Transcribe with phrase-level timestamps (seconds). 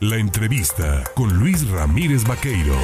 [0.00, 2.74] La entrevista con Luis Ramírez Vaqueiro.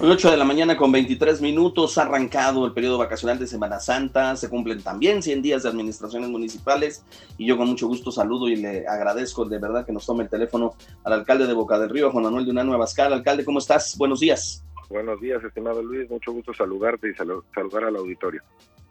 [0.00, 4.36] 8 de la mañana con 23 minutos, ha arrancado el periodo vacacional de Semana Santa,
[4.36, 7.06] se cumplen también 100 días de administraciones municipales
[7.38, 10.28] y yo con mucho gusto saludo y le agradezco de verdad que nos tome el
[10.28, 10.74] teléfono
[11.04, 13.16] al alcalde de Boca del Río, Juan Manuel de una Nueva Escala.
[13.16, 13.96] Alcalde, ¿cómo estás?
[13.96, 14.62] Buenos días.
[14.90, 18.42] Buenos días, estimado Luis, mucho gusto saludarte y saludar al auditorio.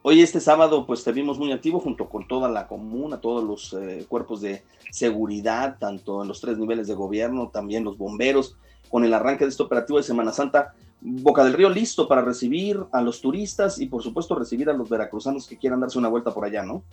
[0.01, 3.73] Hoy este sábado pues te vimos muy activo junto con toda la comuna, todos los
[3.73, 8.57] eh, cuerpos de seguridad, tanto en los tres niveles de gobierno, también los bomberos,
[8.89, 12.79] con el arranque de este operativo de Semana Santa Boca del Río listo para recibir
[12.91, 16.33] a los turistas y por supuesto recibir a los veracruzanos que quieran darse una vuelta
[16.33, 16.83] por allá, ¿no?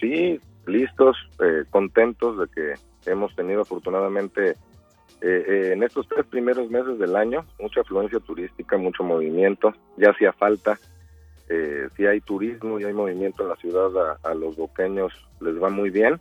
[0.00, 4.54] Sí, listos, eh, contentos de que hemos tenido afortunadamente eh,
[5.20, 10.32] eh, en estos tres primeros meses del año mucha afluencia turística, mucho movimiento, ya hacía
[10.32, 10.78] falta,
[11.96, 15.90] si hay turismo y hay movimiento en la ciudad, a, los boqueños les va muy
[15.90, 16.18] bien.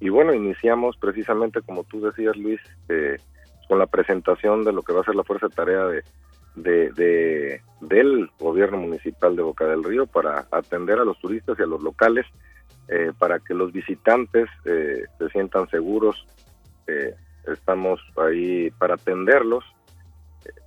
[0.00, 2.60] Y bueno, iniciamos precisamente como tú decías, Luis,
[3.68, 6.02] con la presentación de lo que va a ser la fuerza de tarea de
[6.54, 11.66] de, del gobierno municipal de Boca del Río para atender a los turistas y a
[11.66, 12.26] los locales,
[12.88, 16.26] eh, para que los visitantes eh, se sientan seguros.
[16.86, 17.14] Eh,
[17.46, 19.64] estamos ahí para atenderlos.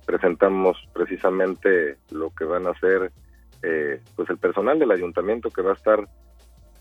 [0.06, 2.78] presentamos precisamente lo que van a
[3.58, 6.06] hacer pues el personal del ayuntamiento que va a estar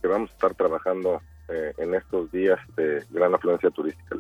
[0.02, 4.16] que vamos a estar trabajando en estos días de gran afluencia turística.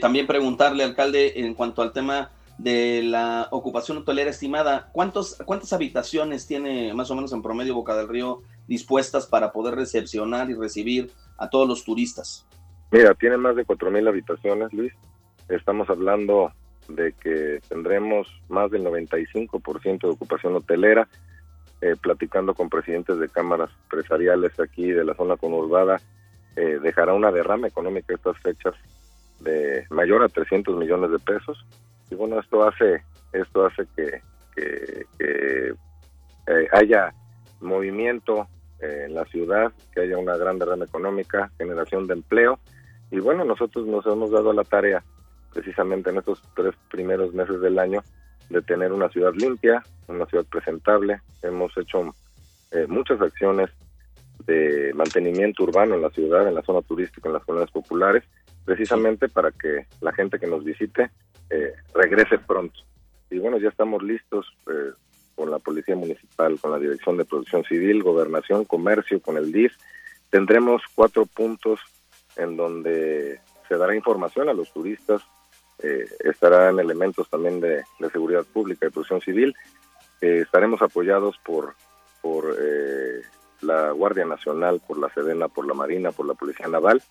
[0.00, 6.46] también preguntarle, alcalde, en cuanto al tema de la ocupación hotelera estimada, ¿cuántos, ¿cuántas habitaciones
[6.46, 11.10] tiene más o menos en promedio Boca del Río dispuestas para poder recepcionar y recibir
[11.38, 12.46] a todos los turistas?
[12.90, 14.92] Mira, tiene más de 4.000 habitaciones, Luis.
[15.48, 16.52] Estamos hablando
[16.88, 21.08] de que tendremos más del 95% de ocupación hotelera.
[21.80, 26.00] Eh, platicando con presidentes de cámaras empresariales aquí de la zona conurbada,
[26.54, 28.74] eh, dejará una derrama económica estas fechas
[29.40, 31.64] de mayor a 300 millones de pesos
[32.10, 33.02] y bueno esto hace
[33.32, 34.20] esto hace que,
[35.18, 35.74] eh,
[36.72, 37.14] haya
[37.60, 38.48] movimiento
[38.80, 42.58] eh, en la ciudad que haya una gran derrama económica generación de empleo
[43.10, 45.02] y bueno nosotros nos hemos dado la tarea
[45.52, 48.02] precisamente en estos tres primeros meses del año
[48.48, 52.14] de tener una ciudad limpia una ciudad presentable hemos hecho
[52.70, 53.70] eh, muchas acciones
[54.46, 58.24] de mantenimiento urbano en la ciudad, en la zona turística, en las colonias populares,
[58.64, 61.10] precisamente para que la gente que nos visite
[61.50, 62.80] eh, regrese pronto.
[63.30, 64.92] Y bueno, ya estamos listos eh,
[65.34, 69.72] con la Policía Municipal, con la Dirección de Producción Civil, Gobernación, Comercio, con el DIF.
[70.30, 71.80] Tendremos cuatro puntos
[72.36, 75.22] en donde se dará información a los turistas,
[75.78, 79.54] eh, estarán elementos también de, seguridad pública y producción civil.
[80.20, 81.74] estaremos apoyados por,
[82.20, 82.56] por
[83.60, 87.02] la Guardia Nacional, por la Sedena, por la Marina, por la Policía Naval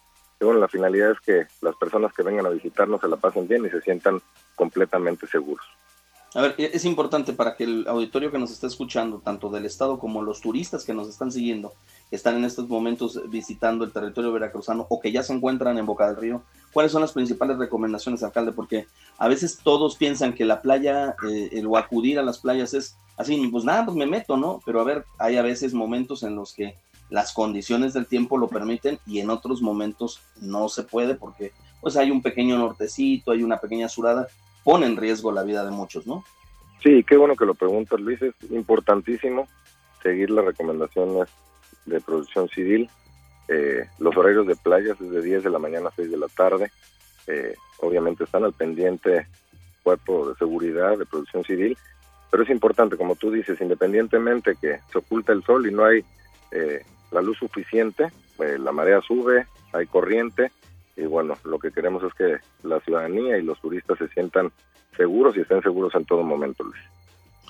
[0.46, 3.66] bueno, la finalidad es que las personas que vengan a visitarnos se la pasen bien
[3.66, 4.22] y se sientan
[4.56, 5.66] completamente seguros.
[6.34, 9.66] A ver, e-, es importante para que el auditorio que nos está escuchando, tanto del
[9.66, 11.74] Estado como los turistas que nos están siguiendo,
[12.10, 15.86] que están en estos momentos visitando el territorio veracruzano o que ya se encuentran en
[15.86, 16.44] Boca del Río,
[16.74, 18.52] ¿cuáles son las principales recomendaciones, alcalde?
[18.52, 18.88] Porque
[19.18, 22.98] a veces todos piensan que la playa, eh, el o acudir a las playas es
[23.18, 24.62] así, pues nada, pues me meto, ¿no?
[24.66, 26.76] Pero a ver, hay a veces momentos en los que
[27.10, 31.52] las condiciones del tiempo lo permiten y en otros momentos no se puede porque
[31.82, 34.28] pues hay un pequeño nortecito, hay una pequeña surada,
[34.64, 36.24] pone en riesgo la vida de muchos, ¿no?
[36.84, 38.22] Sí, qué bueno que lo preguntas, Luis.
[38.22, 39.48] Es importantísimo
[40.02, 41.28] seguir las recomendaciones
[41.86, 42.90] de producción civil.
[43.54, 46.28] Eh, los horarios de playas es de 10 de la mañana a 6 de la
[46.28, 46.72] tarde.
[47.28, 49.28] Eh, obviamente están al pendiente
[49.84, 51.78] cuerpo de seguridad de producción civil,
[52.30, 56.04] pero es importante, como tú dices, independientemente que se oculta el sol y no hay
[56.52, 58.06] eh, la luz suficiente,
[58.40, 60.52] eh, la marea sube, hay corriente
[60.96, 64.52] y bueno, lo que queremos es que la ciudadanía y los turistas se sientan
[64.96, 66.82] seguros y estén seguros en todo momento, Luis.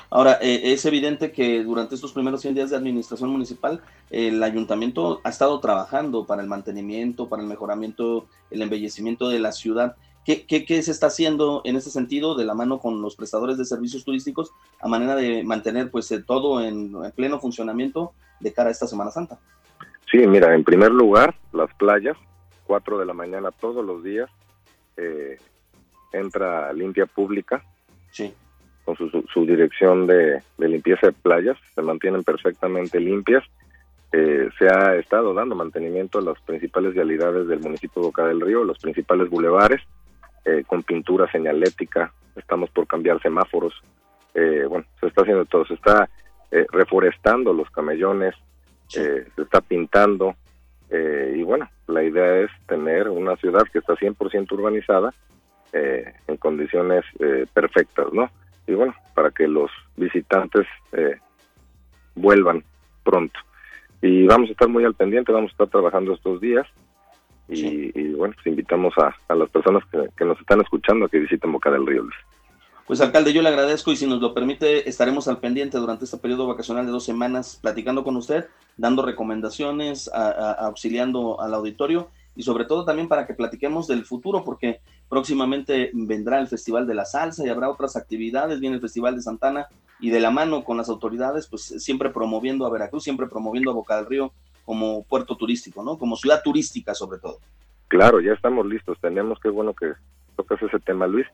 [0.10, 5.22] Ahora, eh, es evidente que durante estos primeros 100 días de administración municipal, el ayuntamiento
[5.24, 9.96] ha estado trabajando para el mantenimiento, para el mejoramiento, el embellecimiento de la ciudad.
[10.26, 13.66] ¿Qué, qué, se está haciendo en ese sentido de la mano con los prestadores de
[13.66, 18.72] servicios turísticos a manera de mantener pues eh, todo en, pleno funcionamiento de cara a
[18.72, 19.40] esta Semana Santa?
[20.12, 22.18] Sí, mira, en primer lugar, las playas,
[22.66, 24.30] 4 de la mañana todos los días,
[24.98, 25.38] eh,
[26.14, 27.64] entra limpia pública.
[28.12, 28.34] Sí.
[28.96, 33.44] Con su, su, dirección de, limpieza de playas, se mantienen perfectamente limpias.
[34.12, 38.42] Eh, se ha estado dando mantenimiento a las principales vialidades del municipio de Boca del
[38.42, 39.82] Río, los principales bulevares,
[40.44, 43.74] eh, con pintura señalética, estamos por cambiar semáforos,
[44.34, 46.10] eh, bueno, se está haciendo todo, se está
[46.52, 48.36] eh, reforestando los camellones,
[48.88, 50.36] se está pintando,
[50.92, 55.14] Eh, y bueno, la idea es tener una ciudad que está 100% urbanizada
[55.72, 58.30] eh, en condiciones eh, perfectas, ¿no?
[58.68, 60.68] Y bueno, para que los visitantes
[62.16, 62.64] vuelvan
[63.04, 63.40] pronto.
[64.02, 66.68] Y vamos a estar muy al pendiente, vamos a estar trabajando estos días.
[67.48, 71.52] Y, bueno, pues invitamos a, las personas que, que, nos están escuchando a que visiten
[71.52, 72.08] Boca del Río.
[72.88, 76.18] Pues alcalde, yo le agradezco y si nos lo permite, estaremos al pendiente durante este
[76.18, 78.48] periodo vacacional de dos semanas platicando con usted,
[78.78, 84.82] dando recomendaciones, auxiliando al auditorio y sobre todo también para que platiquemos del futuro, porque
[85.12, 89.22] próximamente vendrá el Festival de la Salsa y habrá otras actividades, viene el Festival de
[89.22, 89.68] Santana
[90.00, 93.74] y de la mano con las autoridades, pues siempre promoviendo a Veracruz, siempre promoviendo a
[93.74, 94.32] Boca del Río
[94.64, 95.98] como puerto turístico, ¿no?
[95.98, 97.40] Como ciudad turística sobre todo.
[97.90, 99.92] Claro, ya estamos listos, tenemos, qué bueno que
[100.38, 101.28] tocas ese tema, Luis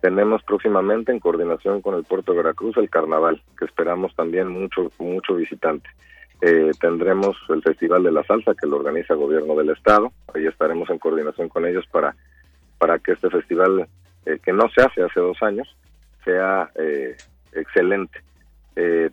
[0.00, 4.90] tenemos próximamente en coordinación con el puerto de Veracruz el carnaval, que esperamos también mucho,
[4.98, 5.90] mucho visitante.
[6.40, 10.12] Eh, tendremos el Festival de la Salsa que lo organiza el gobierno del estado.
[10.32, 12.14] Ahí estaremos en coordinación con ellos para,
[12.78, 13.88] para que este festival,
[14.26, 15.68] eh, que no se hace hace dos años,
[16.24, 17.16] sea eh,
[17.52, 18.22] excelente.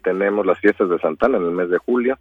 [0.03, 2.19] tenemos las fiestas de Santana en el mes de julio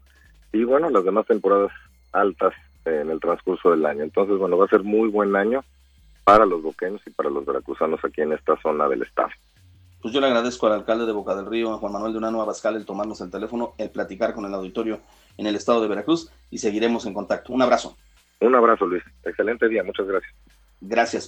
[0.53, 1.73] y bueno, las demás temporadas
[2.13, 2.55] altas
[2.85, 4.03] en el transcurso del año.
[4.03, 5.63] Entonces, bueno, va a ser muy buen año
[6.25, 9.29] para los boqueños y para los veracruzanos aquí en esta zona del estado.
[10.01, 12.77] Pues yo le agradezco al alcalde de Boca del Río, Juan Manuel de Unano Abascal,
[12.77, 15.01] el tomarnos el teléfono, el platicar con el auditorio
[15.39, 17.53] en el estado de Veracruz y seguiremos en contacto.
[17.53, 17.97] Un abrazo.
[18.41, 19.03] Un abrazo, Luis.
[19.25, 19.83] Excelente día.
[19.83, 20.35] Muchas gracias.
[20.81, 21.23] Gracias.